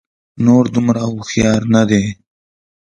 [0.45, 2.03] نور دومره هوښيار نه دي